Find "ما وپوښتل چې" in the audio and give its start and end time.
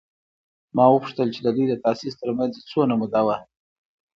0.75-1.41